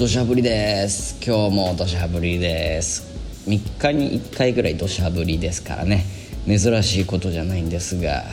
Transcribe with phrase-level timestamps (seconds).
[0.00, 1.22] 土砂降りです。
[1.22, 3.02] 今日も土砂降りです。
[3.46, 6.06] 3日に1回ぐらい土砂降りですからね。
[6.46, 8.24] 珍しいことじゃないんですが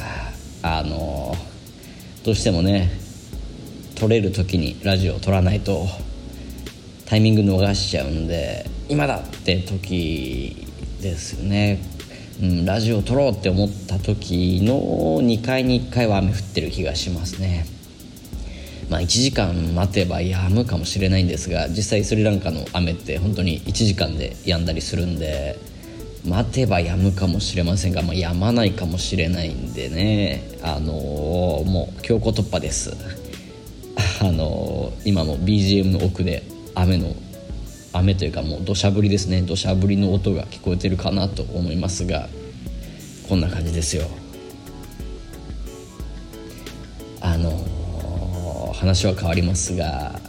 [0.62, 1.36] あの
[2.24, 2.90] どうしてもね
[3.96, 5.88] 撮れる時にラジオを撮らないと
[7.06, 10.66] タイミング逃しちゃうんで今だって時
[11.02, 11.82] ですよね、
[12.42, 17.77] うん、ラジオ撮ろうって思った時の2回に1回は雨降ってる気がしますね。
[18.90, 25.60] まあ、1時間待てば止むかもしれないんですが実際スリランカの雨って本当に1時間で止んだりするんで
[26.26, 30.44] 待てば止むかもしれませんが、まあ、止まないかもしれないんでね。
[30.62, 32.92] あのー、もう強行突破です。
[34.20, 36.44] あのー、今も BGM の奥で
[36.76, 37.16] 雨の
[37.94, 39.42] 雨というかもう土砂降りですね。
[39.42, 42.28] 土砂降りの音が聞こえてるかなと思いますが
[43.30, 44.08] こんな感じですよ。
[48.78, 50.20] 話は変わりますが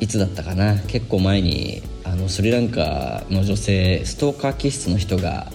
[0.00, 0.78] いつだったかな？
[0.88, 5.52] 結構前にあのスリランカの女性ストーカー気質の人が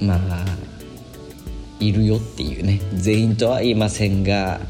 [0.00, 0.44] まあ
[1.80, 2.80] いるよっていうね。
[2.94, 4.60] 全員とは言いませんが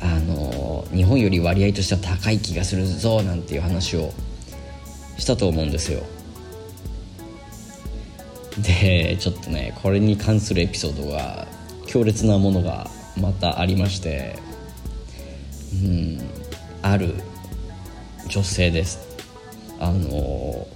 [0.00, 4.12] あの日本より割合としては高い気がするぞなんていう話を
[5.18, 6.02] したと思うんですよ。
[8.62, 11.46] でちょっとねこれに関するエピソードが
[11.86, 14.38] 強烈なものがまたありまして
[15.72, 16.20] うん
[16.82, 17.14] ある
[18.28, 19.06] 女性です。
[19.78, 20.66] あの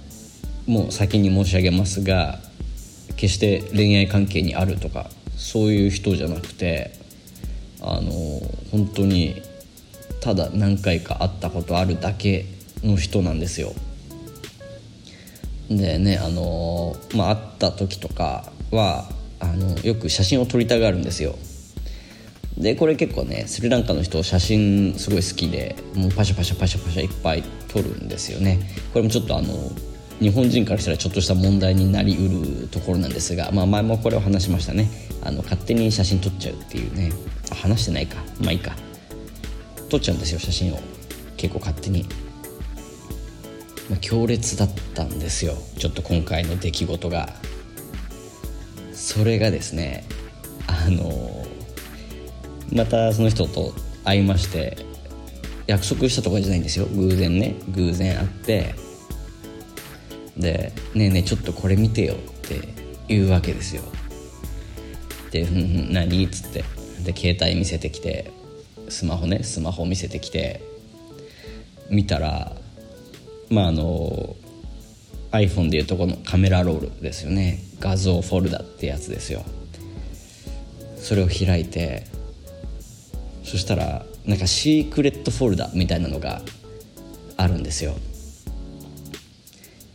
[0.67, 2.39] もう先に申し上げますが
[3.15, 6.91] 決して恋愛関係にあるとかそういう人じゃなくて
[7.81, 8.11] あの
[8.71, 9.41] 本当に
[10.21, 12.45] ただ何回か会ったことあるだけ
[12.83, 13.73] の人なんですよ。
[15.69, 21.35] でねあのまあ会った時とかはあのよく写真を撮りたがるんですよ。
[22.61, 28.59] でこれ結構ねスリランカの人写真すごい好きでもうパシャパシャパシャパシャいっぱい撮るんですよね。
[28.93, 29.47] これもちょっとあの
[30.19, 34.87] 日本人からしたらちょっとした問題になりうるところなんですが、まあ、前もこれを話しましたね。
[35.23, 37.11] あの勝手に写真撮っちゃうっていうね。
[37.51, 38.17] 話してないか。
[38.39, 38.75] まあいいか。
[39.89, 40.79] 撮っちゃうんですよ写真を。
[41.37, 42.05] 結構勝手に、
[43.89, 45.55] まあ、強烈だったんですよ。
[45.79, 47.33] ちょっと今回の出来事が。
[48.93, 50.05] それがですね
[50.67, 51.40] あの
[52.71, 53.73] またその人と
[54.03, 54.77] 会いまして
[55.67, 56.85] 約束したとかじゃないんですよ。
[56.87, 57.55] 偶然ね。
[57.69, 58.75] 偶然会って
[60.37, 62.59] で「ねえねえちょっとこれ見てよ」って
[63.07, 63.83] 言うわけですよ。
[65.31, 66.63] で「ふんふん何?」っつって。
[67.03, 68.31] で携帯見せてきて
[68.87, 69.43] スマホね。
[69.43, 70.61] スマホ見せてきて
[71.89, 72.55] 見たら
[73.49, 74.35] まああの
[75.31, 77.59] iPhone でいうとこのカメラロールですよね。
[77.79, 79.43] 画像フォルダってやつですよ。
[80.97, 82.05] それを開いて
[83.51, 86.41] そしたらなんかシークレットフォルダみたいなのが
[87.35, 87.97] あるんですよ。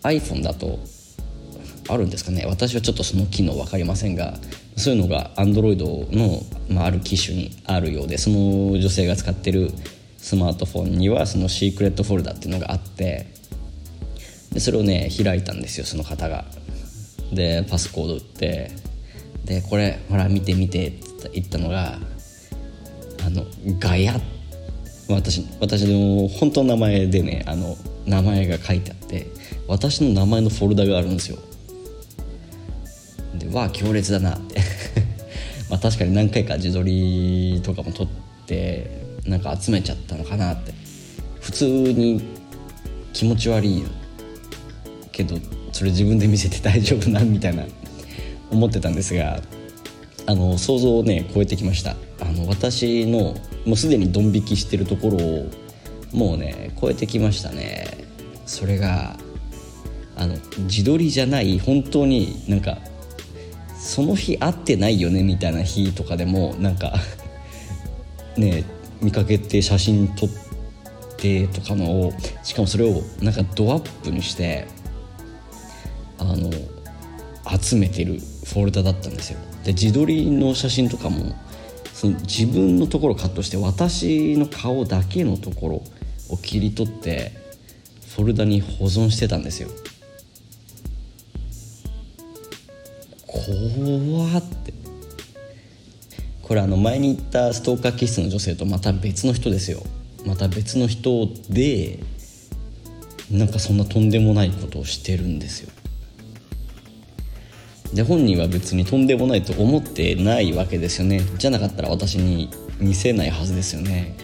[0.03, 0.79] iPhone だと
[1.89, 2.45] あるんですかね。
[2.47, 4.35] 私はちょっとその機能分かりませんが
[4.77, 9.73] そういうのが Android の、まあ、ある機種にあるようでその女性が使ってる
[10.19, 13.27] スマートフォンにはそのシークレットフォルダっていうのがあって
[14.53, 16.45] でそれをね開いたんですよその方が。
[17.33, 18.71] でパスコード打って
[19.47, 21.99] でこれほら見て見てって言ったのが
[23.27, 23.45] あの
[23.79, 24.21] ガヤ。
[25.09, 27.77] 私私の本当の名前でねあの
[28.07, 29.29] 名前が書いてあって
[29.69, 31.39] 私の名前のフォルダがあるんですよ。
[33.35, 34.61] でわあ強烈だなって。
[35.71, 38.09] まあ確かに何回か自撮りとかも撮っ
[38.47, 38.91] て
[39.27, 40.73] なんか集めちゃったのかなって。
[41.41, 42.21] 普通に
[43.13, 43.85] 気持ち悪い
[45.13, 45.37] けど
[45.71, 47.65] それ自分で見せて大丈夫なみたいな
[48.51, 49.41] 思ってたんですが
[50.27, 51.97] あの想像をね超えてきました。
[52.21, 55.51] あの私のもうすでにドン引きしてるところを
[56.13, 57.87] もうね超えてきましたね。
[58.47, 59.17] それが
[60.17, 62.79] あの自撮りじゃない本当になんか
[63.79, 66.95] その日会ってないよねみたいな日とかでもなんか
[68.37, 68.65] ね
[69.01, 70.29] 見かけて写真撮っ
[71.19, 72.13] てとかのを
[72.43, 74.67] しかもそれをなんかドアップにして
[76.19, 76.51] あの
[77.61, 79.39] 集めてるフォルダだったんですよ。
[79.65, 81.35] で自撮りの写真とかも
[81.93, 85.83] その自分のところをカットして私の顔だけのところ
[86.29, 87.33] を切り取って
[88.15, 89.69] フォルダに保存してたんですよ。
[93.27, 94.73] 怖って。
[96.43, 99.83] これあの前に言ったストーカー気質の女性とまた別の人ですよ。
[100.25, 101.99] また別の人で
[103.31, 105.71] なんかそんなとんでもないことをしてるんですよ。
[107.95, 111.21] で本人は別にとんでもないと思ってないわけですよね。
[111.39, 114.15] じゃなかったら私に見せないはずですよね、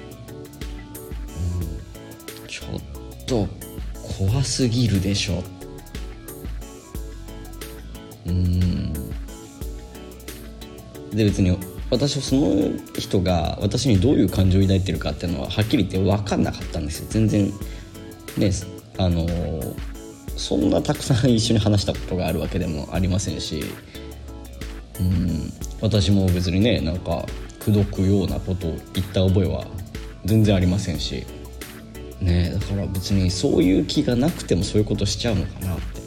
[2.42, 3.48] うん、ちょっと
[4.18, 5.42] 怖すぎるでしょ。
[8.26, 8.92] うん。
[11.14, 11.56] で別に
[11.90, 17.06] 私はその人が私にどういう感情を抱いてるかっていうのははっきり言って分かんなかったんですよ。
[17.10, 17.52] 全然。
[18.36, 18.50] ね
[18.98, 19.26] あの
[20.42, 23.62] そんなたくさん一緒に話したことがあるわけでもありませんし
[25.00, 27.24] うん私も別にねなんか
[27.60, 29.64] 口説くようなことを言った覚えは
[30.24, 31.24] 全然ありませんし
[32.20, 36.02] ねだから別にそういう気がなくてもそういうことしちゃうのかなって。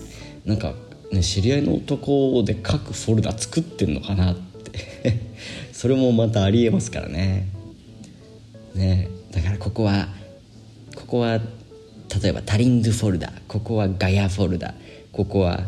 [0.45, 0.73] なんか
[1.11, 5.19] ね知り合いの男で各フォルダ作ってんのかなって。
[5.73, 7.47] それもまたありえますからね。
[8.75, 10.07] ねだからここは
[10.95, 11.39] ここは
[12.21, 13.31] 例えばタリンドフォルダ。
[13.47, 14.73] ここはガヤフォルダ。
[15.11, 15.61] ここは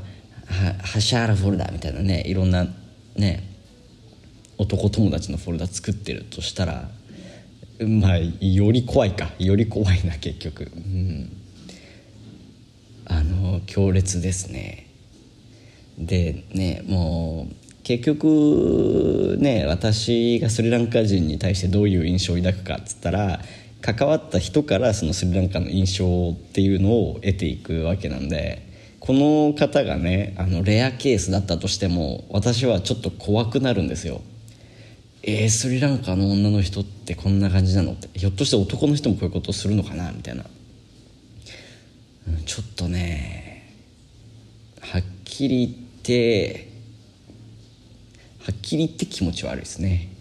[0.83, 2.67] ハシャーラフォルダみたいなねいろんな
[3.15, 3.43] ね
[4.57, 6.89] 男友達のフォルダ作ってるとしたら
[7.79, 9.31] まあより怖いか。
[9.39, 10.71] より怖いな結局。
[10.75, 11.31] うん。
[13.05, 14.87] あの強烈ですね。
[15.97, 23.39] でねもう結局ね私がスリランカ人に対してどういう印象を抱くかっつったら
[23.95, 28.67] 関わった人からそのスリランカの印象っていうのを得ていくわけなんで
[28.99, 34.19] この方がねあのレアケースだったとしても私はちょっと怖くなるんですよ。
[35.23, 38.09] えー、スリランカの女の人ってこんな感じなのって。
[38.19, 40.43] ひょっとして男の人もこういうことするのかなみたいな、
[42.27, 43.73] うん、ちょっとね
[44.81, 46.69] はっきり言って
[48.41, 50.16] はっきり言って気持ち悪いですね。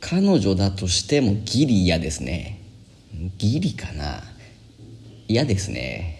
[0.00, 2.60] 彼女だとしてもギリ嫌ですね。
[3.38, 4.22] ギリかな。
[5.28, 6.16] 嫌ですね。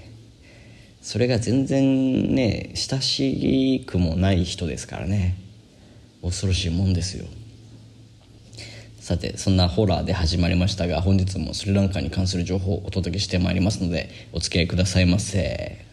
[1.02, 5.36] それが全然ね親しくもない人ですからね。
[6.22, 7.26] 恐ろしいもんですよ。
[9.00, 15.84] さてそんなホラーで始まりましたが本日もスリランカに関する情報をお届けしてまいりますのでお付き合いくださいませ。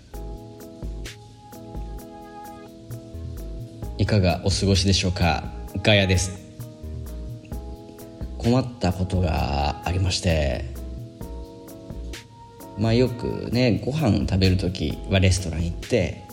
[3.98, 5.51] いかがお過ごしでしょうか？
[5.81, 6.46] ガヤです。
[8.47, 10.63] 困ったことがありまして
[12.77, 16.23] まあよくねご飯食べる時はレストラン行って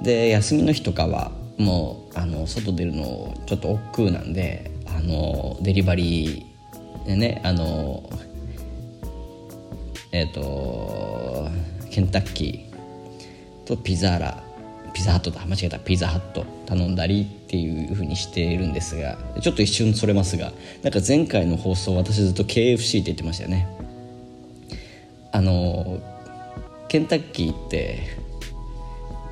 [0.00, 8.08] で休みの日とかはもうあの外出るのちょっと億劫なんであのデリバリーでねあの
[10.12, 11.50] えっ、ー、と
[11.90, 14.42] ケンタッキーとピザーラ
[14.92, 15.44] ピザハットだ。
[15.46, 15.78] 間違えた。
[15.78, 20.52] ピザハット頼んだりっていう風にしているんですがちょっと一瞬それますが
[20.82, 23.68] なんか前回の放送私ずっと KFC って言ってましたよね。
[25.32, 26.00] あの
[26.88, 28.18] ケンタッキーって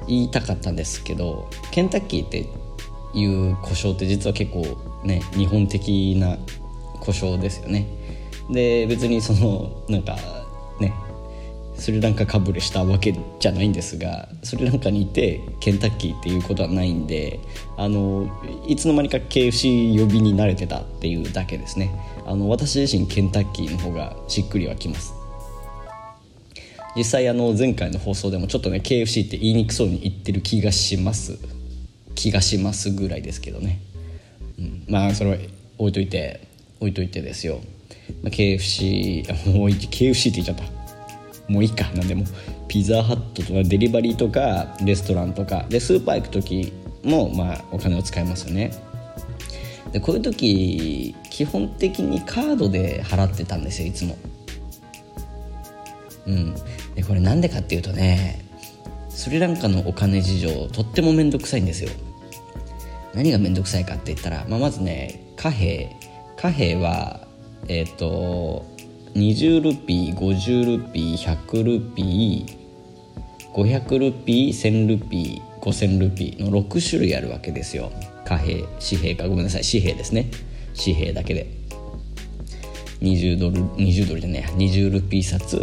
[0.08, 2.46] 言いたかったんですけどケンタッキーって
[3.14, 6.38] いう故障って実は結構ね日本的な
[7.00, 7.86] 故障ですよね。
[8.50, 10.16] で別にそのなんか
[10.80, 10.92] ね
[11.80, 17.40] スリランカかぶれしたわけじゃないんですがスリランカにいてケンタッキーっていうことはないんで
[17.78, 18.30] あの
[18.66, 21.90] いつの間にか KFC 呼びに慣れてたっていうだけですね。
[22.26, 25.14] あの私自身ケンタッキーの方がしっくりはきます。
[26.94, 31.38] 実際あの前回の放送でもちょっとね KFC って言いにくそうに言ってる気がします。
[32.14, 33.80] 気がしますぐらいですけどね、
[34.58, 35.36] うん、まあそれは
[35.78, 36.46] 置いといて
[36.80, 37.60] 置いといてですよ、
[38.22, 40.79] まあ、KFC もう KFC って言っちゃった。
[41.50, 41.84] もういいか。
[41.94, 42.24] なんでも
[42.68, 48.72] ピザハットとかデリバリーとかレストランとかでスーパー行く時もまあお金を使いますよね。
[49.92, 54.16] でこういう時基本的にカードで払ってたんですよいつも。
[56.26, 56.54] うん。
[56.94, 58.44] でこれなんでかっていうとね
[59.08, 61.90] スリランカのお金事情とっても面倒くさいんですよ。
[63.12, 65.90] 何が面倒くさいかって言ったら、まあ、まずね貨幣。
[66.36, 67.26] 貨幣は
[67.66, 68.64] えっ、ー、と
[69.14, 72.60] 20ルピー50ルピー100ルピー
[73.54, 77.90] 500ルピー1000ルピー5000ルピーの6種類あるわけですよ。
[78.24, 79.28] 貨幣紙幣か。
[79.28, 79.62] ごめんなさい。
[79.62, 80.30] 紙幣ですね。
[80.76, 81.46] 紙幣だけで。
[83.00, 85.56] 20ドル20ドルじゃねえ20ルピー札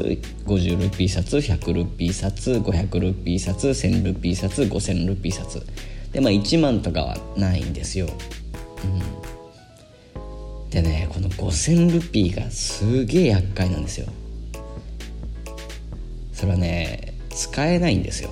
[0.46, 5.64] 50ルピー札100ルピー札500ルピー札1000ルピー札5000ルピー札。
[6.12, 8.10] でまあ1万とかはないんですよ、う
[8.88, 9.27] ん。
[10.70, 14.08] でねこの5000ルピーがすげえ厄介なんですよ。
[16.34, 18.30] それはね使えないんですよ。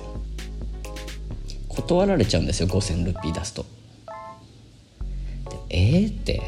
[1.68, 3.66] 断られちゃうんですよ5000ルピー出すと。
[5.70, 6.42] えー、って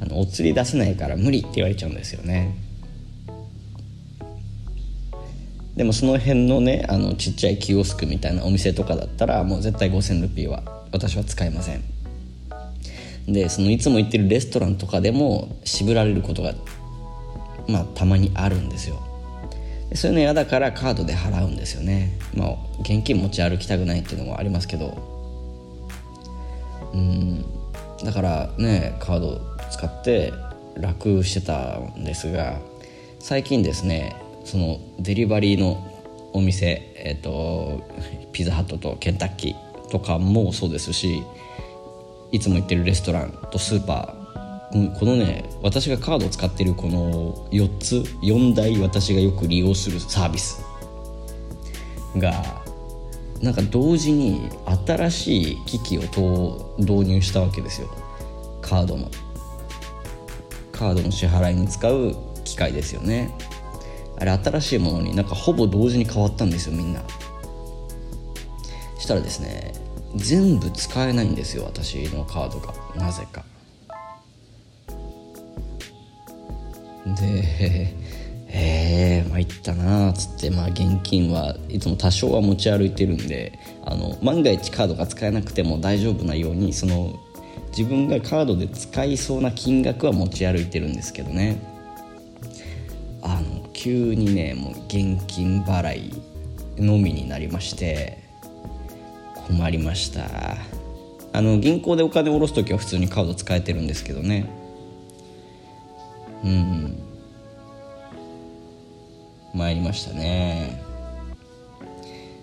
[0.00, 2.54] あのお釣り出せないから無理って言われちゃうんですよね。
[5.76, 11.82] でもその辺のねあのちっちゃいキオスクみたいなお店とかだったらもう絶対5000ルピーは私は使えません。
[13.26, 16.54] でそのいつも行ってるレストランとかでも渋られることが
[17.68, 19.02] まあたまにあるんですよ。
[19.94, 22.18] そういうの嫌だからカードで払うんですよね。
[22.34, 24.96] まあ現金持ち歩きたくないっていうのもありますけど。
[26.92, 27.44] うん。
[28.04, 29.40] だからねカード
[29.70, 30.32] 使って
[30.76, 32.60] 楽してたんですが
[33.18, 35.90] 最近ですねそのデリバリーの
[36.34, 37.88] お店、えーと、
[38.32, 41.22] ピザハットとケンタッキーとかもそうですし
[42.34, 50.64] いつも行ってるレストランとスーパーこのね私がカードを使ってるこの4つ4大私がよく利用するサービス
[52.16, 52.64] が
[53.40, 54.50] なんか同時に
[54.84, 57.88] 新しい機器を導入したわけですよ。
[58.62, 59.08] カードの
[60.72, 63.32] カードの支払いに使う機械ですよね。
[64.18, 67.02] あれ新しいものになんかほぼ同時に変わったんですよみんな。
[68.98, 69.83] したらですね
[70.16, 72.72] 全部使えないんですよ私のカードが。
[72.96, 73.44] なぜか。
[77.06, 77.94] で
[78.56, 87.18] えー、参ったなっつって、まあ、現金はいつも多少は持ち歩いてるんであの万が一カードが使えなくても大丈夫なようにその
[87.76, 91.56] 自分がカードで使いそうな金額は持ち歩いてるんですけどね。
[93.22, 96.14] あの急にねもう現金払い
[96.78, 98.23] のみになりまして。
[99.46, 100.56] 困りました。
[101.32, 104.48] あの銀行でお金を下ろす時は普通にカード使えてるんですけどね。
[106.44, 106.98] うん。
[109.54, 110.82] 参りましたね。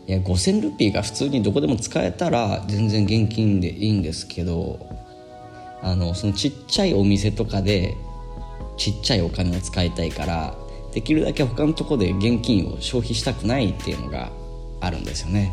[0.08, 4.79] いや5000ルピーが普通にどこでも使えたら全然現金でいいんですけど
[5.81, 7.96] あのそのちっちゃいお店とかで
[8.77, 10.55] ちっちゃいお金を使いたいから
[10.93, 14.31] できるだけ他のとこで現金を消費したくないっていうのが
[14.81, 15.51] あるんですよね。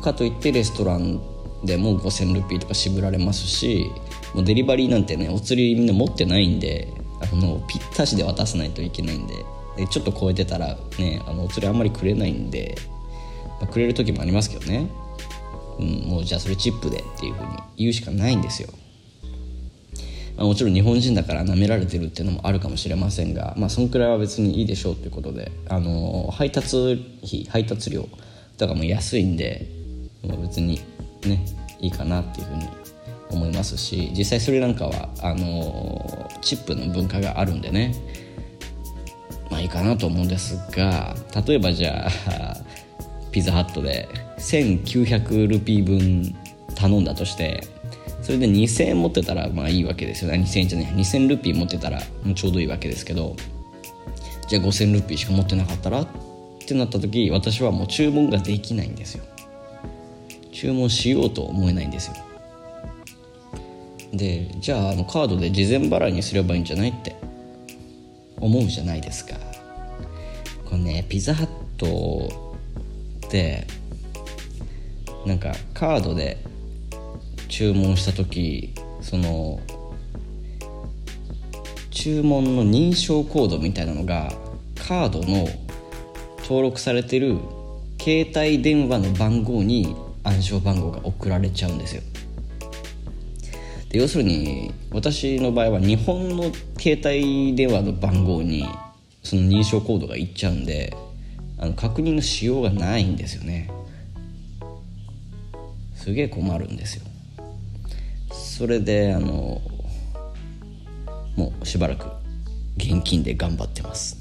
[0.00, 1.20] かといってレストラン
[1.64, 3.90] でも5000ルピーとか渋られますし
[4.34, 6.88] もうデリバリーなんてねお釣りみんな持ってないんで
[7.20, 9.34] あのぴったしで渡さないといけないんで
[9.76, 12.76] でちょっと超えてたらねあのお釣りあんまりくれないんで、
[13.60, 14.88] まあ、くれる時もありますけどね、
[15.78, 18.68] うん、もうじゃあそれチップでっていうふうに言うしかないんですよ。
[20.36, 28.08] まあ、もちろん日本人だから舐められてるっていうのもあるかもしれませんが、まあ、そのくらいは別にいいでしょうということで、あの配達費配達料
[28.58, 29.68] とかも安いんで、
[30.26, 30.80] まあ、別に
[31.24, 31.44] ね
[31.80, 32.68] いいかなっていうふうに
[33.30, 37.94] 思いますし実際それなんかはあのチップの文化があるんでね。
[39.50, 41.14] まあいいかなと思うんですが
[41.46, 42.56] 例えばじゃあ
[43.30, 46.34] ピザハットで1900ルピー分
[46.74, 47.62] 頼んだとして
[48.22, 50.38] それで2000円持ってたらまあいいわけですよね。
[50.38, 52.00] 2000円じゃない2000ルピー持ってたら
[52.34, 53.36] ちょうどいいわけですけど
[54.48, 56.08] じゃあ5000ルピーしか持ってなかったらっ
[56.66, 59.24] てなった時私はもう注文ができないんですよ。
[60.54, 62.14] 注文しようと思えないんですよ。
[64.14, 67.14] でじゃああのカードで事前払いにすればいいんじゃないって。
[68.44, 69.36] 思うじゃないですか。
[70.66, 71.46] これねピザハッ
[71.78, 72.58] ト
[73.26, 73.66] って
[75.24, 76.36] なんかカードで
[77.48, 79.60] 注文した時その
[81.90, 84.30] 注文の認証コードみたいなのが
[84.76, 85.48] カードの
[86.40, 87.38] 登録されてる
[87.98, 92.02] 携帯電話の番号に暗証番号が送られちゃうんですよ。
[93.90, 98.66] で要するに私の場合は日本の携帯電話の番号に
[99.22, 100.96] その認証コードがいっちゃうんで
[101.58, 103.70] あの確認のしようがないんですよね。
[105.94, 107.04] すげえ困るんですよ。
[108.32, 109.60] それであの
[111.36, 112.08] もうしばらく
[112.76, 114.18] 現金で頑張ってます。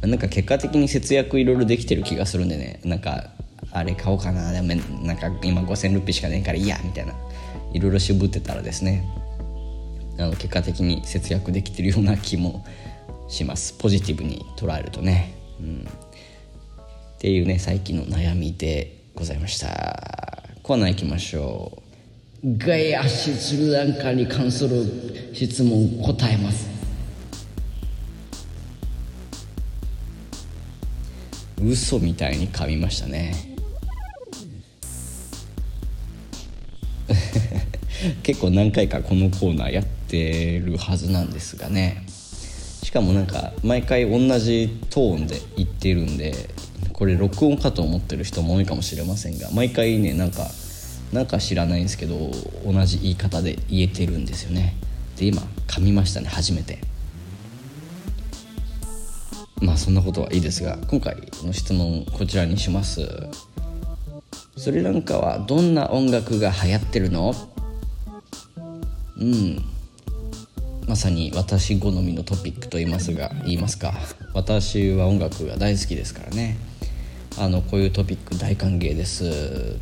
[0.00, 2.80] なんか結果的に節約いろいろできてる気がするんでね。
[2.84, 3.30] なんか
[3.72, 4.52] あれ買おうかな。
[4.52, 7.14] でもなんか今5000ルピーしかねえからいやみたいな。
[7.72, 9.04] いろいろ渋ってたらですね。
[10.18, 12.64] あの結果的に節約できてるような気も
[13.28, 13.74] します。
[13.74, 20.42] ポジティブに捉えるとね、うん、っていうね最近の悩みでございました。
[20.62, 21.82] コーナー行きましょ
[22.44, 22.58] う。
[22.58, 26.68] 外足スリランカに関する質問答えます。
[31.60, 33.57] 嘘みたいに噛みましたね。
[38.22, 42.04] 結構何回かこのコーナーやってるはずなんですがね。
[42.82, 46.32] しかもなんか毎回同じトーンで言ってるんで
[46.94, 50.46] これ録音かと思ってる人も多いかもしれませんが毎回ねなんか
[51.12, 52.30] なんか知らないんですけど
[52.64, 54.74] 同じ言い方で言えてるんですよね。
[55.16, 56.78] で今噛みましたね初めて。
[59.60, 63.06] まあそんなことはいいですが今回の質問こちらにします。
[64.56, 67.34] スリランカはどんな音楽が流行ってるの？
[69.18, 69.64] うん。
[70.86, 73.92] まさに私好みのトピックと言いますが言いますか。
[74.34, 76.56] 私は音楽が大好きですからね。
[77.38, 79.76] あのこういうトピック大歓迎です。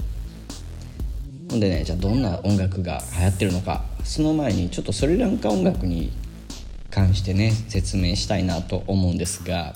[1.49, 3.85] ほんでねじゃあどんな音楽が流行ってるのか。
[4.03, 6.13] その前にちょっとスリランカ音楽に
[6.91, 9.75] 関してね説明したいなと思うんですが、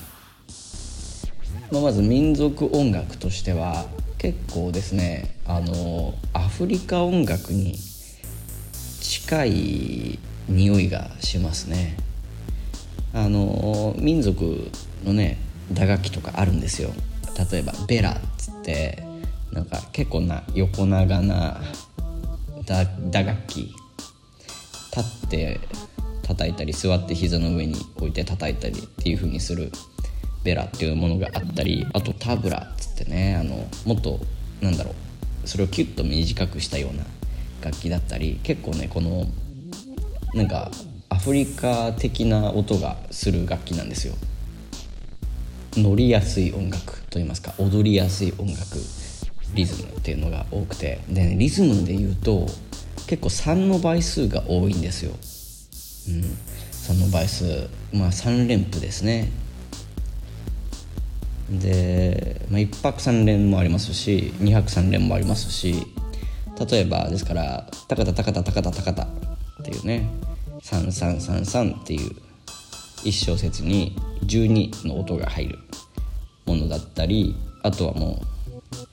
[1.70, 3.86] まあ、まず民族音楽としては
[4.18, 7.76] 結構ですねあのアフリカ音楽に
[9.26, 11.96] 近い匂いがしますね。
[13.12, 14.70] あの民族
[15.04, 15.38] のね
[15.72, 16.90] 打楽器とかあるんですよ。
[17.52, 19.04] 例えばベラっつって
[19.52, 21.60] なんか結構な横長な
[22.66, 22.84] 打
[23.22, 23.72] 楽器
[24.96, 25.60] 立って
[26.22, 29.70] 叩いたり座って膝の上に置いて叩いたりっていう風にする
[30.42, 34.18] ベラっていうものがあったりあとタブラっつってねあのもっと
[34.60, 34.94] なんだろ
[35.44, 37.04] うそれをキュッと短くしたような
[37.62, 39.26] 楽器だったり結構ねこの
[40.34, 40.70] なんか
[41.08, 44.14] アフリカ的な音がする楽器なんですよ。
[45.74, 48.76] 乗りやすい音楽といいますか踊りやすい音楽
[49.54, 51.00] リズムっていうのが多くて。
[51.08, 52.46] で、ね、リズムで言うと
[53.06, 56.24] 結構3の倍数が多いんですよ、うん、
[56.96, 59.30] 3の倍数まあ3連符ですね。
[61.50, 65.86] で、まあ、1泊3連もありますし2泊3連もありますし
[66.68, 69.02] 例えばですから「タカタタカタタカタタカタ」
[69.62, 70.10] っていうね
[70.62, 72.14] 「3333」っていう
[73.04, 75.58] 1小節に12の音が入る
[76.44, 78.20] ものだったりあとはも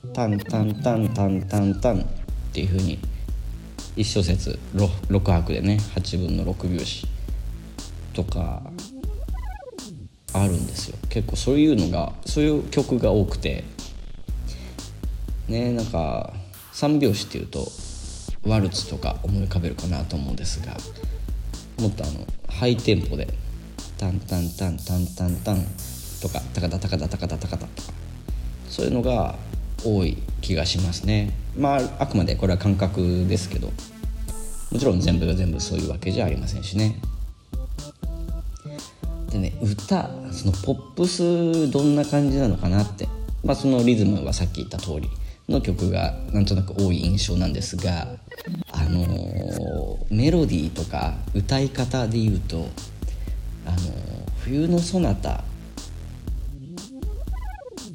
[0.03, 2.03] う「タンタンタンタンタンタン」っ
[2.53, 2.99] ていうふうに
[3.97, 7.05] 1小節 6, 6拍でね8分の6拍子
[8.13, 8.61] とか
[10.33, 10.97] あるんですよ。
[11.09, 13.65] 結構そういうのがそういう曲が多くて。
[15.47, 16.33] ねなんか
[16.77, 17.67] 3拍子っていうと
[18.45, 20.77] ワルツとか思い浮かべるかなと思うんですが
[21.81, 23.27] もっとあのハイテンポで
[23.97, 25.65] タンタンタンタンタンタン
[26.21, 27.91] とかタカタタカタタカタタカタとか
[28.69, 29.35] そういうのが
[29.83, 31.33] 多い気がしますね。
[31.57, 33.71] まああくまでこれは感覚ですけど
[34.71, 36.99] もちろん全部が全部そういうわけじゃありませんしね。
[39.31, 43.07] でね歌そのポップスどんな感じなのかなって
[43.43, 45.09] まあそのリズムはさっき言った通り
[45.49, 48.07] の曲がなんとなく多い印象なんですが
[48.71, 52.67] あのー、メロディーとか歌い方で言うと
[53.65, 53.81] あのー、
[54.39, 55.43] 冬のソナタ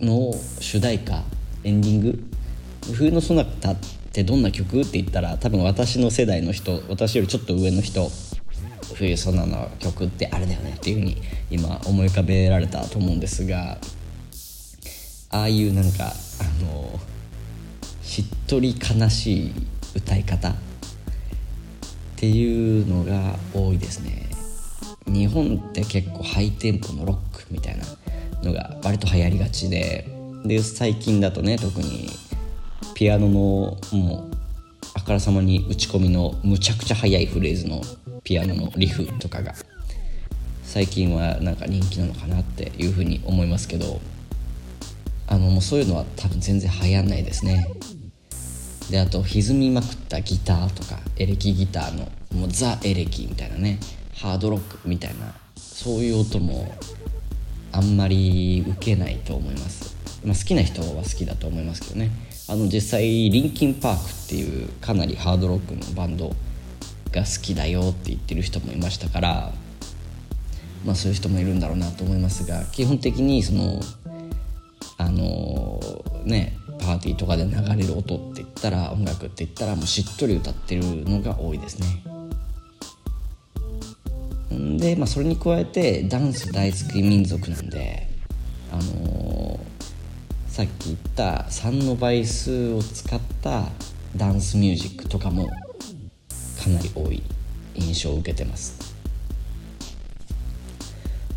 [0.00, 1.22] の主題歌
[1.64, 2.24] エンディング。
[2.90, 3.76] 冬のソナタっ
[4.12, 8.10] てどんな曲って言ったら多分私の世代の人私よりちょっと上の人
[8.94, 13.78] 冬ソナの曲ってあれだよねっていうふうに今思い浮かべられたと思うんですが
[15.30, 17.00] ああいうなんかあの
[18.12, 19.52] しっとり悲しい
[19.94, 20.50] 歌い方。
[20.50, 20.54] っ
[22.16, 24.28] ていうのが多いですね。
[25.06, 27.86] 日本って結構ハイテンポのロックみたいな
[28.42, 30.06] のが割と流行りがちで。
[30.44, 32.10] で最近だとね特に
[32.92, 34.36] ピアノのもう
[34.92, 37.80] あからさまに打ち込みのむちゃくちゃ速いフレーズの
[38.24, 39.54] ピアノのリフとかが
[40.64, 44.02] 最近はなんか人気なのかなっていうふうに思いますけど。
[45.28, 47.66] あのもうそういうのは多分全然流行んないですね。
[48.92, 53.80] であと歪みまくったギターとかエレキギターのもうザ・エレキみたいなね
[54.14, 56.70] ハードロックみたいなそういう音も
[57.72, 62.10] あんまり受けないと思います、まあ、好きな人は好きだと思いますけどね。
[62.48, 66.28] あの実際リンキンパークっていうかなりハードロックのバンド
[67.12, 69.52] が好きだよって言ってる人もいましたから
[70.84, 73.80] まあそういう人もいるんだろうなと思いますが基本的にその
[74.98, 75.80] あの
[76.26, 82.02] ねパーティーとかで流れる音って言ったら音楽って言ったらもうしっとり歌ってるのが多いですね。
[84.78, 88.08] で、まあ、それに加えてダンス大好き民族なんで
[88.70, 89.58] あのー、
[90.48, 93.64] さっき言った3の倍数を使った
[94.16, 97.22] ダンスミュージックとかもかなり多い
[97.74, 98.91] 印象を受けてます。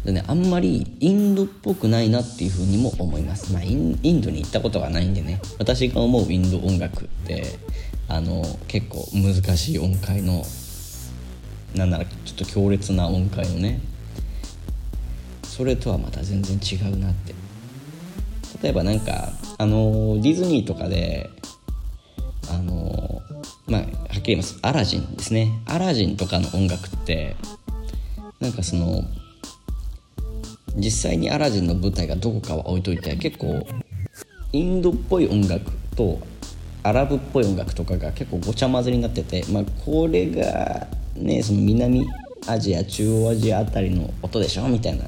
[0.05, 3.51] でねあんまりインドっぽくないなっていうふうにも思います。
[3.51, 5.41] まあインドに行ったことがないんでね。
[5.57, 7.57] 私が思うインド音楽って
[8.07, 10.43] あの結構難しい音階の
[11.73, 13.81] なんならちょっと強烈な音階のね
[15.43, 17.33] それとはまた全然違うなって。
[18.61, 21.29] 例えばなんかあのディズニーとかで
[22.49, 23.21] あの
[23.67, 24.59] まあはっきり言います。
[24.61, 25.51] アラジンですね。
[25.65, 27.35] アラジンとかの音楽って
[28.39, 29.03] なんかその
[30.75, 33.65] 実際にアラジンの舞台がどこかは置いといて結構
[34.51, 36.19] インドっぽい音楽と
[36.83, 42.05] アラブっぽい音楽とかが結構ごちゃ混ぜになってて、まあ、これがねその南
[42.47, 44.67] アジア中央アジアあたりの音でしょ？
[44.67, 45.05] みたいな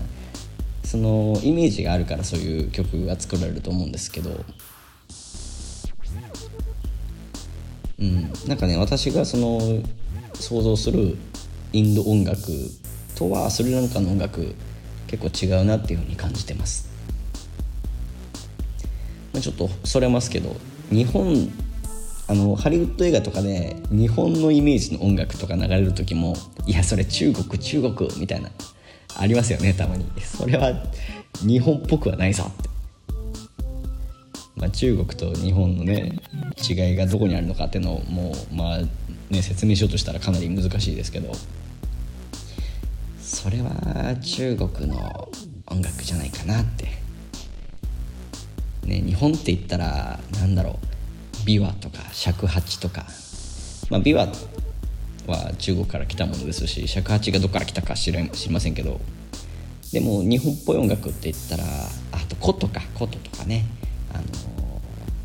[0.83, 4.43] そのイメージがあるからそういう曲が作られると思うんですけど。
[7.99, 8.31] うん。
[8.47, 9.59] なんかね私がその
[10.33, 11.17] 想像する
[11.73, 12.41] インド音楽
[13.15, 14.55] とはスリランカの音楽
[15.07, 16.89] 結構違うなっていうふうに感じてます。
[19.33, 20.55] まちょっとそれますけど
[20.89, 21.49] 日本
[22.27, 28.49] あのハリウッド映画とかで日本のイメージの音楽とか流れる時もいやそれ中国中国みたいな
[29.17, 30.05] ありますよねたまに。
[30.21, 30.73] それは
[31.39, 32.67] 日本っぽくはないぞって。
[34.55, 36.19] まあ、中国と日本のね
[36.67, 38.79] 違いがどこにあるのかっていうのをもうまあ
[39.29, 41.31] ね説明しようとしたらかなり難しいですけど。
[43.27, 45.27] それは中国の
[45.67, 46.85] 音楽じゃないかなって。
[48.85, 50.79] ね日本って言ったら何だろ
[51.43, 51.45] う。
[51.45, 53.05] 琵琶とか尺八とか。
[53.89, 54.33] まあ琵琶
[55.27, 59.01] は中国から来たものですし尺八がどこから来たか知りませんけど。
[59.91, 61.65] でも日本っぽい音楽って言ったら
[62.13, 62.81] あと琴か。
[62.95, 63.65] 琴とかね。
[64.13, 64.23] あの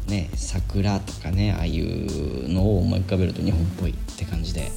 [0.08, 4.72] ね桜とかねああいうのを思い浮かべると日本っぽいって感じで。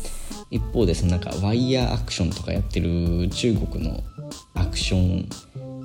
[0.56, 4.02] 一方でそのなんかワイヤーアクションとかやってる中国の
[4.54, 5.30] アクション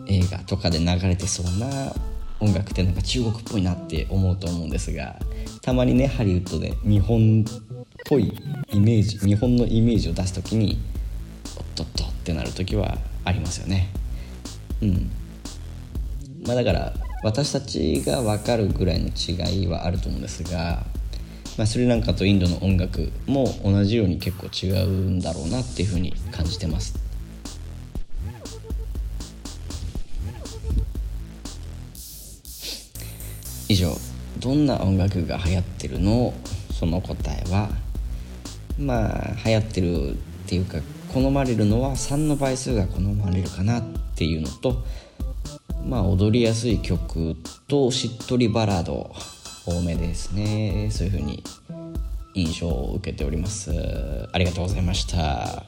[0.06, 1.92] 映画とかで流れてそうな
[2.38, 5.16] 音楽ってなんか中国っぽいなって思うと思うんですが
[5.62, 7.62] たまにねハリウッドで日本っ
[8.06, 8.32] ぽい
[8.72, 10.78] イメージ日本のイメージを出す時に
[11.58, 13.92] おっとっとってなる時はありますよね。
[14.80, 15.10] うん。
[16.46, 20.84] まあだから私たちが分かるぐらいの違いはあると思うんですが、
[21.58, 26.98] まあ、スリランカとインドの音楽も同じように結構違うんだろうなっていうふうに感じてます。
[33.68, 33.94] 以上
[34.38, 36.32] どんな音楽が流行ってるの？
[36.72, 37.68] その答えは。
[38.78, 40.14] まあ流行ってるっ
[40.46, 40.78] ていうか
[41.12, 43.82] 好まれるのは3の倍数が好まれるかなっ
[44.16, 44.82] ていうのと
[45.84, 47.36] まあ踊りやすい曲
[47.68, 49.14] としっとりバラード。
[49.66, 50.88] 多めですね。
[50.90, 51.42] そういう風に
[52.34, 53.70] 印象を受けております。
[54.32, 55.64] ありがとうございました。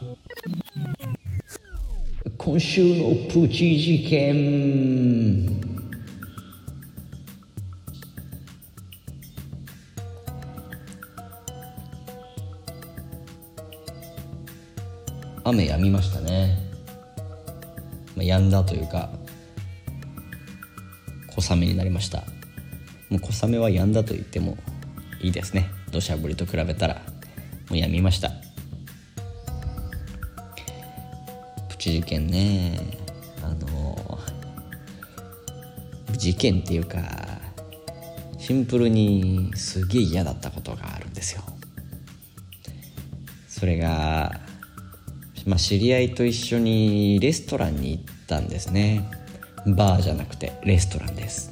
[2.38, 5.72] 今週のプチ事件。
[15.44, 16.56] 雨止みましたね、
[18.16, 19.10] まあ、止んだというか
[21.34, 22.24] 小雨になりました。
[23.12, 24.56] もう小雨は止んだと言っても
[25.20, 25.68] いいですね。
[25.90, 26.94] 土砂降りと比べたら。
[26.94, 27.02] も
[27.72, 28.30] う止みました。
[31.68, 32.80] プチ事件ね。
[33.42, 34.18] あの
[36.12, 37.02] 事件っていうか
[38.38, 41.42] シンプルにすげえ嫌だったことがあるんですよ。
[43.46, 44.40] それが、
[45.44, 49.10] まあ、知り合いと一緒にレストランに行ったんですね。
[49.66, 51.51] バーじゃなくてレストランです。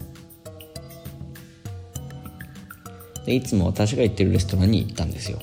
[3.30, 5.38] でいつも私が行ってるレストランに行ったんですよ。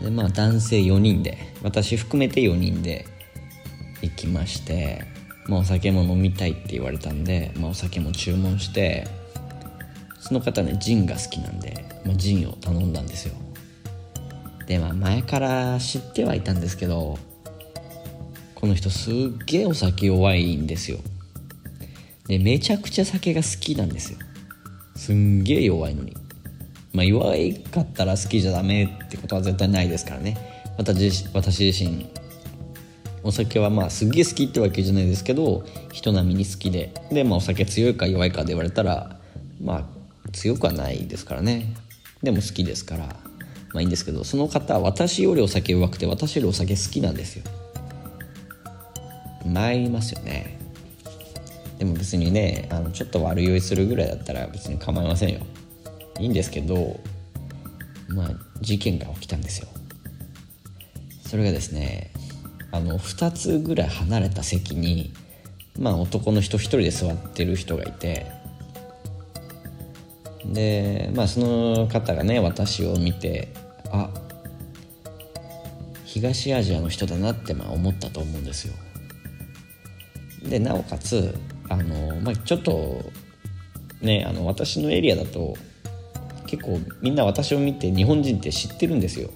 [0.00, 3.04] でまあ男性4人で私含めて4人で
[4.00, 5.04] 行きまして、
[5.48, 9.08] まあ、お酒も飲みたいって言われたんで、まあ、お酒も注文して
[10.20, 13.34] その方ねジンが好きなんで、まあ、ジンを頼んだんですよ。
[14.68, 17.18] でまあ前から知ってはいたんですけど
[18.54, 19.14] この人すっ
[19.46, 20.98] げえお酒弱いんですよ。
[22.28, 24.18] でめちゃくちゃ酒が好きなんですよ。
[24.94, 26.19] すんげえ弱いのに。
[26.92, 30.36] まあ弱いかったら好きじゃダメってことは絶対ないですからね。
[30.76, 32.06] 私私自身
[33.22, 36.92] お酒はまあすっげえ好きってわけじゃないですけど人並みに好きで。
[37.10, 39.18] で、まあ、お酒強いか弱いかで言われたら
[39.62, 41.74] まあ強くはないですからね。
[42.22, 43.16] でも好きですから。
[43.72, 47.44] まあいいんですけどその方は私よりお酒弱くて私よりお酒好きなんですよ。
[49.46, 50.58] 参りますよね。
[51.78, 55.40] でも別にねあのちょっと悪酔いするぐらいだったら別に構いませんよ。
[56.20, 57.00] いいんですけど
[58.08, 58.30] まあ
[58.60, 59.68] 事件が起きたんですよ。
[61.26, 62.10] それがですね
[62.72, 65.12] あの2つぐらい離れた席に
[65.78, 68.26] まあ男の人1人で座ってる人がいて
[70.44, 73.48] でまあその方がね私を見て
[73.90, 74.10] あ
[76.04, 78.74] 東アジアの人だなってまあ思ったと思うんですよ。
[80.42, 81.34] でなおかつ
[81.68, 83.04] あの、まあ、ちょっと
[84.00, 85.56] ねあの私のエリアだと
[86.50, 89.30] 結構みんな私を見て日本人って知ってるんですよ。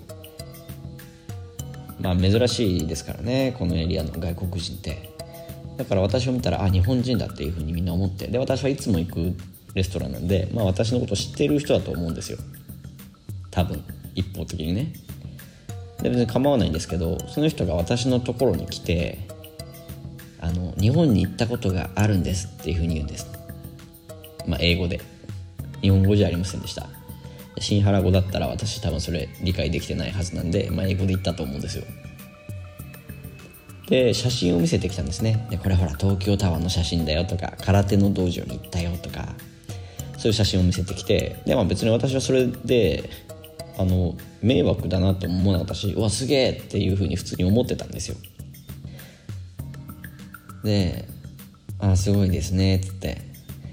[2.01, 5.15] まあ珍しいですからねこのエリアの外国人って。
[5.77, 8.27] だから私を見たらあ日本人だっていうふうにみんな思って。
[8.27, 9.37] で私はいつも行く
[9.75, 12.39] レストランなんで、まあ、私のこと知ってる人だと思うんですよ。
[13.53, 13.85] 多分
[14.17, 14.93] 一方的にね。
[16.03, 19.21] で別に構わないんですけどその人が私のところに来て
[20.41, 23.29] あの日本に行ったことがあるんですっていうふうに言うんです。
[24.49, 25.01] まあ英語で。
[25.85, 26.89] 日本語じゃありませんでした。
[27.59, 31.85] 新原語だったら私多分それ理解できてないはずなんで、まあ、英語で言ったと思うんですよ。
[33.89, 35.47] で写真を見せてきたんですね。
[35.51, 39.29] でこれほら東京タワーの写真だよとか空手の道場に行ったよとか
[40.17, 43.11] そういう写真を見せてきてで、まあ、別に私はそれで
[43.77, 48.17] あの迷惑だなと思わなかったしうわすげえっていうふうに普通に思ってたんですよ。
[50.63, 51.07] で
[51.79, 53.19] 「あすごいですね」っつって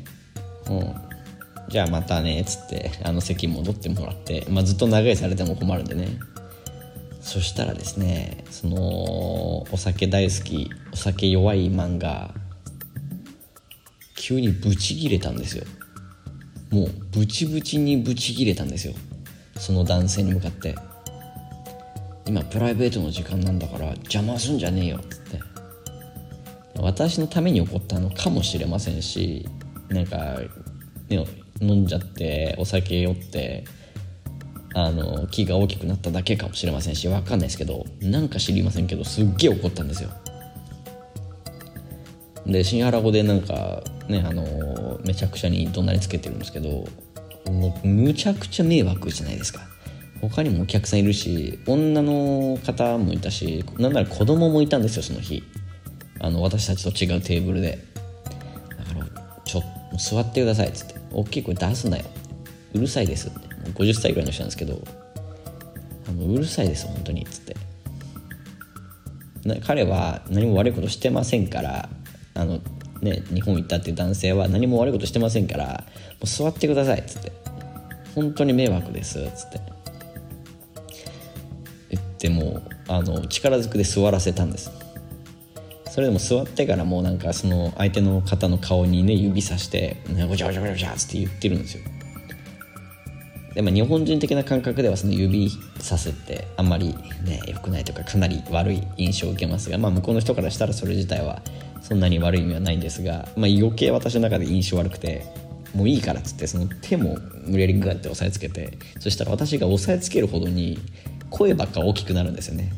[0.70, 1.11] 「うん
[1.72, 6.20] じゃあまたね」っつってあの席戻ってもらって、まあ、ずっと長居されても困るんでね。
[7.22, 8.78] そしたらですねその
[9.72, 12.34] お酒大好きお酒弱いマンが
[14.16, 15.66] 急にブチギレたんですよ。
[16.72, 18.94] もうブチブチにブチギレたんですよ。
[19.58, 20.76] その男性に向かって。
[22.26, 25.40] 今プライベートの時間なんだから邪魔すんじゃねえよっつって。
[26.80, 29.48] 私のために怒ったのかもしれませんし
[29.90, 30.40] なんか、
[31.10, 31.26] ね、
[31.62, 33.64] 飲んじゃってお酒酔って
[34.74, 40.10] あの気が大きくなっただけかもしれませんし分かんないですけどなんか知りませんけどすっげえ怒ったんですよ。
[42.46, 46.88] で新原語でなんかねあのめちゃくちゃに怒鳴りつけてるんですけど
[47.52, 49.62] もうむちゃくちゃ迷惑じゃないですか。
[50.22, 55.44] 他にもお客さんいるし女の方もいたしなんなら子供もいたんですよその日。
[56.20, 57.80] あの私たちと違うテーブルで。
[58.78, 61.01] だからちょっと座ってくださいっつって。
[61.12, 62.06] 大きい声出すなよ。
[62.74, 63.28] うるさいです。
[63.28, 63.40] って
[63.72, 64.82] 50歳ぐらいの人なんですけど。
[66.08, 67.24] あのうるさいです本当に。
[67.24, 67.56] っつって。
[69.66, 71.90] 彼は何も悪いことしてませんから。
[72.34, 72.60] あの
[73.02, 75.66] ね日本行ったっていう男性は何も悪いことしてませんから。
[75.66, 77.00] もう座ってください。
[77.00, 77.32] っつって。
[78.16, 79.20] 本当に迷惑です。
[79.20, 79.62] っつって。
[81.90, 84.81] 言ってもあの力ずくで座らせたんです。
[85.92, 89.98] それでも座ってからもうなんかその相手の方の顔にね指さして
[90.30, 91.84] 「ごちゃごちゃごちゃごちゃ」って言ってるんですよ。
[93.54, 101.42] で、まあ、日本人的な感覚ではその指さすってあんまりね良くないとかかなり悪い印象を受けますが、まあ、向こうの人からしたらそれ自体は
[101.82, 105.26] そんなに悪い意味はないんですが、まあ、余計私の中で印象悪くて
[105.76, 110.80] もういいからっつってその手も無理やりグッて押さえつけてそしたら私が押さえつけるほどに
[111.30, 112.72] 声ばっか大きくなるんですよね。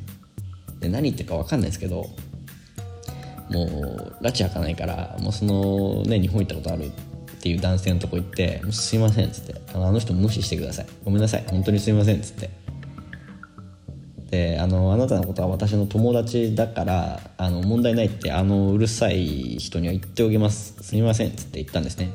[0.79, 2.09] で何言ってるか分かんないですけど
[3.49, 6.89] もう拉致開かないからもうそのね日本行ったことあるっ
[7.41, 10.85] ていう男性のとこ行って「すいません」っつってあの「あの人無視してください。
[11.03, 11.43] ごめんなさい。
[11.47, 12.49] 本当にすいません」っつって。
[14.31, 20.75] であの「あなたのことは私の友達だからあの問題ないってあのうるさい人には言っておきます。
[20.81, 22.09] すみません」っつって言ったんですね。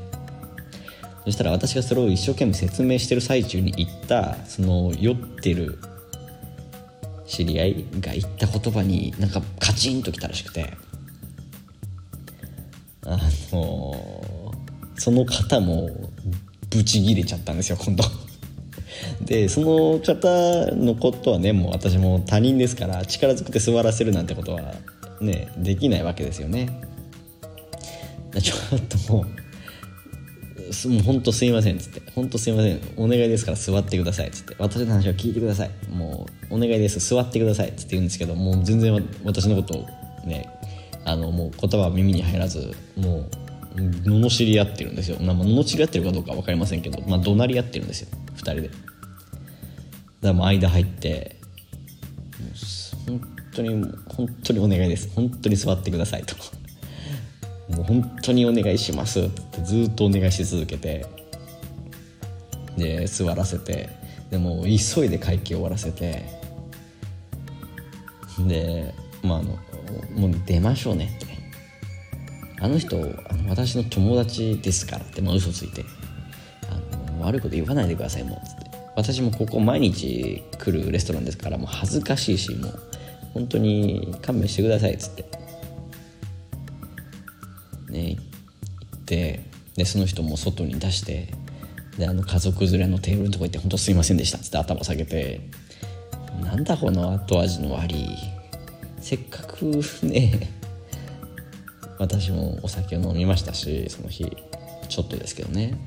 [1.26, 5.78] そしたら私がそれを一生懸命説明してる最中に言ったその酔ってる
[7.26, 10.87] 知り合いが言った言葉になんかカチンときたらしくて。
[13.10, 13.18] あ
[13.52, 14.52] の
[14.96, 15.88] その方も
[16.70, 18.04] ブチギレちゃったんですよ今度。
[19.24, 24.74] でその方のことはねもう私も他人ですから力ずくて座らせるなんてことは
[25.20, 26.68] ねできないわけですよね。
[28.40, 29.24] ちょっともう
[30.88, 35.70] もう本当すいませんっつって本当すいませんお願いですから座ってくださいっつって私の話を聞いてください。
[35.88, 39.86] もうお願いです座ってくださいっつって言うんですけどもう全然私のことを
[40.26, 40.57] ね
[41.08, 43.28] あのもう言葉は耳に入らずも
[43.76, 48.08] う罵り合ってるんですよ、まあ、罵り合ってるかどうか分かりませんけど、まあ、怒鳴り合ってるんですよ。
[48.34, 48.62] 2人で。
[48.62, 48.78] だか
[50.20, 51.36] らも間入って
[53.06, 53.20] 本
[53.54, 55.10] 当に本当にお願いです。
[55.14, 56.36] 本当に座ってくださいと。
[57.74, 59.20] もう本当にお願いします。
[59.20, 61.06] ってずっとお願いし続けて
[62.76, 63.88] で座らせて
[64.30, 66.24] でも急いで会計終わらせて
[68.46, 69.58] でまああの
[70.14, 71.26] もう出ましょうねって。
[72.60, 73.00] あの人あ
[73.34, 75.84] の私の友達ですからってまあ嘘ついて。
[76.70, 78.78] あの悪いこと言わないでくださいもうつって。
[78.96, 82.80] 私もここ毎日来るレストランですからもう恥ずかしいしもう。
[83.34, 85.24] 本当に勘弁してくださいっつって。
[87.90, 88.20] ね行
[88.96, 89.44] って
[89.76, 91.28] でその人も外に出して
[91.96, 95.40] であの家族連れのテーブルのとこ行って「本当すいませんでした」っつって頭下げて。
[96.42, 98.06] なんだこの後味の悪い
[99.08, 99.64] せっかく
[100.02, 100.50] ね
[101.98, 104.30] 私もお酒を飲みましたしその日
[104.90, 105.78] ちょっとですけどね。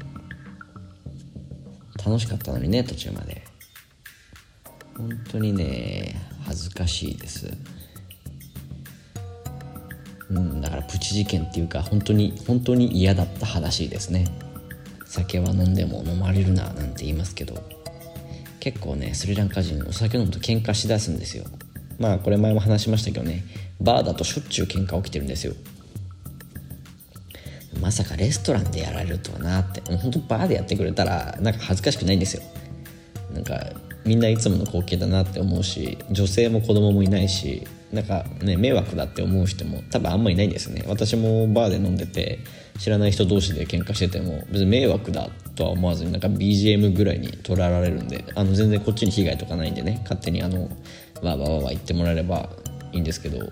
[2.03, 3.43] 楽しかったのにね途中まで。
[4.97, 7.53] 本当にね恥ずかしいです。
[10.31, 14.25] うんだからプチ事件っていうか本当に本当に嫌だった話ですね。
[15.05, 17.63] 酒は飲んでも飲まれるななんて言いますけど。
[18.59, 21.45] 結構ねスリランカ人お酒飲むと喧嘩しだすんですよ。
[22.01, 23.43] まあこれ前も話しましたけどね。
[23.79, 25.53] バーだとしょっちゅう喧嘩起きてるんですよ。
[27.79, 29.81] まさかレストランでやられるとはなって。
[29.95, 32.43] 本当バーでやってくれたらなんか恥ずかしくないんですよ。
[33.33, 33.71] なんか
[34.03, 40.83] みんないつもの光景だなって思うし女性も子供もいないしなんかね迷惑だって思う人も多分あんまりいないんですね。
[40.87, 42.39] 私もバーで飲んでて
[42.79, 49.99] 知らない人同士で喧嘩してても別に迷惑だとは思わずになんか BGM ぐらいに捉えられるんであの全然こっちに被害とかないんでね。
[50.03, 50.69] 勝手にあの
[51.21, 52.49] わわわわ言ってもらえれば
[52.91, 53.51] いいんですけど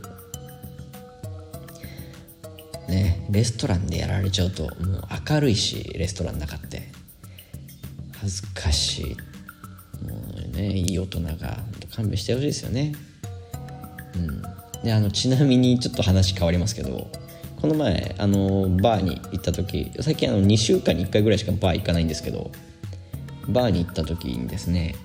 [2.88, 4.74] ねレストランでやられちゃうともう
[5.30, 7.00] 明るいしレストランの中って。
[8.22, 9.18] 恥ずかしい。
[10.06, 10.16] も
[10.54, 11.58] うねいい大人が
[11.96, 12.94] 勘弁してほしいですよね。
[14.16, 14.42] うん。
[14.84, 17.10] であのちなみにちょっと話変わりますけど
[17.60, 22.50] この前あのバーに行った時最近あの2週間に1回ぐらいしかバー行かないんですけど
[23.50, 24.96] バーに行った時にですね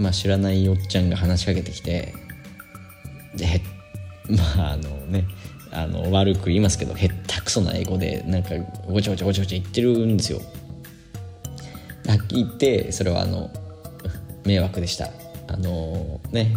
[0.00, 2.14] まあ知らないおっちゃんが話しかけてきて
[3.36, 3.60] で
[4.28, 5.24] まああのね
[5.70, 8.50] あの悪く言いますけどへったくそな英語でなんか
[8.88, 10.40] ごちゃごちゃごちゃごちゃ言ってるんですよ。
[12.06, 13.50] はっきり言ってそれはあの
[14.44, 15.10] 迷惑でした。
[15.46, 16.56] あのね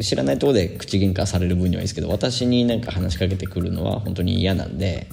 [0.00, 5.08] 知らないとこで口喧嘩される分にはいいですけど私になんか話しかけてくるのは本当に嫌なんで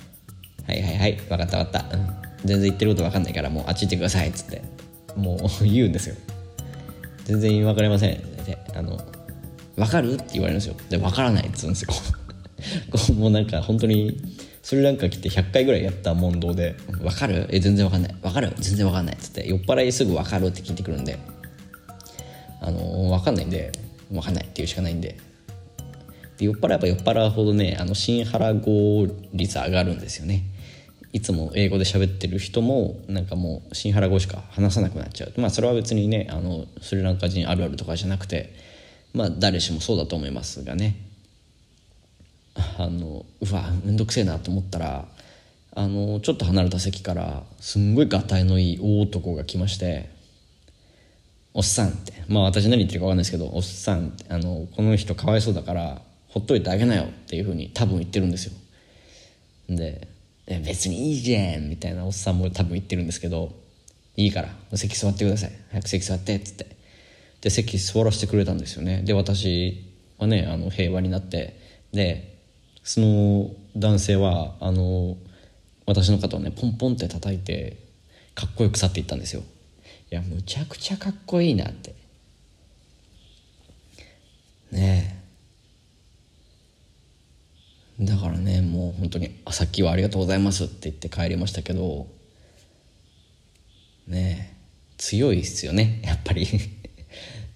[0.66, 1.98] 「はいはいはい分かった分かった、
[2.44, 4.83] 全然言ってること分かんないからもうあっち行ってください」っつって。
[5.16, 6.16] もう言うんですよ。
[7.24, 8.20] 全然分かりません。
[8.44, 8.98] であの
[9.76, 10.14] 分かる？
[10.14, 10.76] って言われるんですよ。
[10.90, 11.88] で分からないっつうんですよ。
[12.90, 14.20] こうもうなんか本当に
[14.62, 17.46] スリランカ来て100回ぐらいやった問答で「分かる？
[17.50, 18.14] え全然分かんない。
[18.22, 18.52] 分かる？
[18.58, 21.18] 全然分かんない」っつって酔っ払いすぐ分かるって聞いてくるんで
[22.60, 23.72] あの分かんないんで
[24.10, 25.16] 分かんないっていうしかないんで。
[26.38, 30.42] で酔っ払えば酔っ払うほどねあの新原語率上がるんですよね。
[31.14, 35.32] いつも英語で喋ってる人もなんかもう新原語しか話さなくなっちゃう。
[35.40, 38.52] まあそれは別にねあのスリランカ人あるあるとかじゃなくて
[39.12, 40.96] まあ誰しもそうだと思いますがね。
[42.78, 45.06] あのうわ面倒くせえなと思ったら
[45.76, 50.10] あのちょっと離れた席からすんごいがたいのいい大男が来まして
[51.52, 52.12] おっさんって。
[52.26, 58.52] まあ私何言ってるか分かんないですけどおっさんってあのこの人かわいそうだからほっといてあげなよっていうふうに多分言ってるんですよ。
[59.68, 60.08] で
[60.46, 63.52] 別にいいじゃんみたいなおっさんも多分言ってるんですけど
[64.16, 65.52] いいから席座ってください。
[65.70, 66.76] 早く席座ってっつって。
[67.40, 69.02] で席座らせてくれたんですよね。
[69.02, 69.84] で私
[70.18, 71.58] はねあの平和になって。
[71.92, 72.38] で
[72.82, 75.16] その男性はあの
[75.86, 77.78] 私の肩をねポンポンって叩いて
[78.34, 79.42] かっこよく去っていったんですよ
[80.10, 81.94] いやむちゃくちゃかっこいいなって。
[84.70, 85.23] ねえ。
[88.00, 92.08] だからねもう本当に「さっきはありがとうございます」って言って帰りましたけど
[94.08, 94.56] ね
[94.96, 96.46] 強いっすよね やっぱり。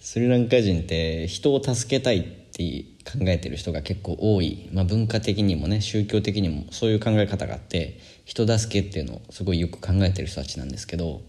[0.01, 11.20] スリランカ人って人を助けたいって考えてる人が結構多い、まあ、文化的にもね宗教的にもそういう考え方があって人助けっていうのをすごいよく考えてる人たちなんですけど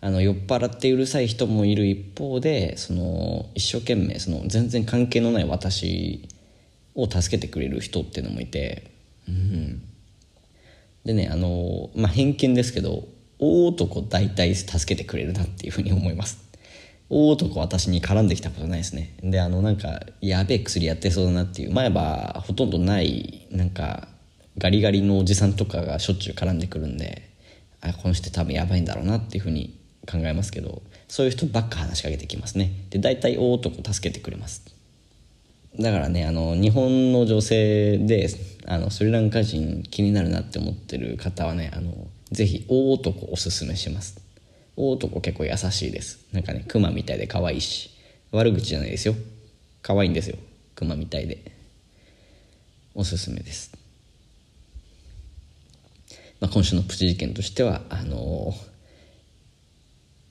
[0.00, 6.28] あの酔っ払ってうるさい人もいる一方でその一生懸命その全然関係のない私
[6.94, 8.90] を助けてくれる人っていうのもいて、
[9.28, 9.82] うん、
[11.04, 13.04] でねあの、まあ、偏見ですけど
[13.38, 16.38] 大男大体助けてくれるなっていうふうに思います。
[17.08, 19.14] 大男私に絡んできたことないですね。
[19.22, 21.72] であのなんかやべえ薬やってそうだなっていう。
[21.72, 24.08] 前はほとんどないなんか
[24.58, 27.30] ガリガリのおじさんとかがしょっちゅう絡んでくるんで
[27.80, 32.72] あこの人多分やばいんだろうなっていうふうに考えますけどそういう人ばっか話しかけてきますね。
[32.90, 34.64] で大体大男助けてくれます。
[35.78, 38.28] だからねあの日本の女性で
[38.66, 44.20] あのスリランカ人気になるなって思ってる方はねあのぜひ大男おすすめします。
[44.76, 46.26] 大男結構優しいです。
[46.32, 47.90] なんかねクマみたいで可愛いし
[48.32, 49.14] 悪口じゃないですよ。
[49.82, 50.36] 可愛いんですよ。
[50.74, 51.60] クマみたいで。
[52.94, 53.72] おすすめです、
[56.40, 58.52] まあ、今週のプチ事件としてはあの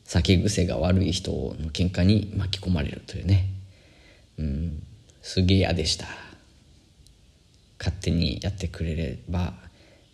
[0.03, 3.45] 酒癖が悪い人の喧嘩に巻き込まれるというね。
[4.39, 4.83] うん。
[5.21, 6.05] すげえ嫌でした。
[7.77, 9.53] 勝手にやってくれれば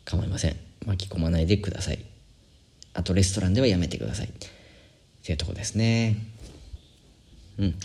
[0.06, 0.56] 構いません。
[0.86, 2.00] 巻き込まないでください。
[2.94, 4.28] あとレストランではやめてください。
[4.28, 4.30] っ
[5.24, 6.16] ていうとこですね。
[7.58, 7.76] うん。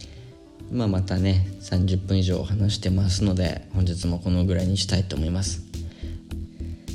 [0.71, 5.63] まあまたね30分以上話してますので本日もこのぐらいにしたいと思います。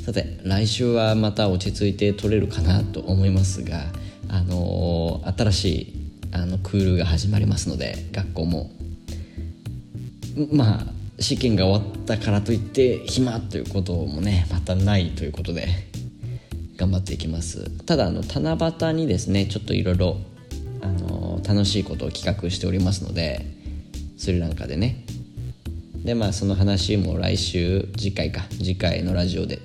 [0.04, 3.86] さて来週はまた落ち着いて撮れるかなと思いますが
[4.28, 5.92] あのー、新しい
[6.30, 8.70] あのクールが始まりますので学校も
[10.52, 10.86] まあ
[11.18, 15.66] 試験が終わったからといって暇ということもねまたないということで
[16.76, 17.70] 頑張っていきます。
[17.86, 20.18] ただあの七夕にですねちょっといろいろ
[21.46, 23.46] 楽しいことを企画しておりますので
[24.18, 25.04] スリランカでね。
[26.04, 29.60] でまあその話も来週次回か次回のラジオで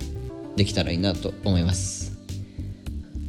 [0.56, 2.18] できたらいいなと思います。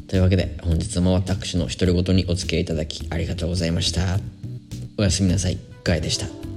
[0.06, 4.18] というわけで本日も私の独り言にお付き合いいただきありがとうございました。
[4.98, 5.58] おやすみなさい。
[5.84, 6.51] ガイでした。